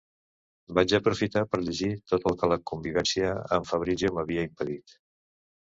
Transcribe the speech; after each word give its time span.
Vaig 0.77 0.93
aprofitar 0.97 1.43
per 1.51 1.59
llegir 1.67 1.91
tot 2.13 2.25
el 2.31 2.39
que 2.39 2.49
la 2.53 2.59
convivència 2.71 3.29
amb 3.41 3.55
el 3.61 3.69
Fabrizio 3.75 4.13
m'havia 4.17 4.51
impedit. 4.51 4.99